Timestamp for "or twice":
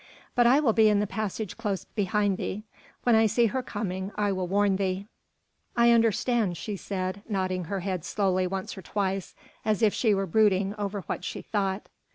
8.75-9.35